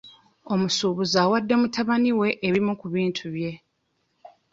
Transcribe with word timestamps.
Omusuubuzi 0.53 1.15
awadde 1.23 1.53
mutabani 1.61 2.11
we 2.19 2.29
ebimu 2.47 2.73
ku 2.81 2.87
bintu 2.95 3.23
bye. 3.35 3.51